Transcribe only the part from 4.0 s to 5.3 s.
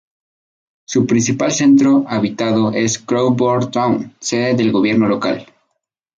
sede del gobierno